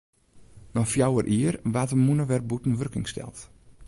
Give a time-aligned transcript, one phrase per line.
[0.73, 3.37] Nei fjouwer jier waard de mûne wer bûten wurking steld.